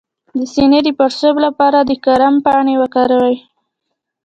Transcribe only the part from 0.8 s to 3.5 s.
د پړسوب لپاره د کرم پاڼې وکاروئ